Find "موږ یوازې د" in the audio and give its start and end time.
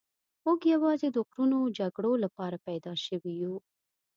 0.43-1.17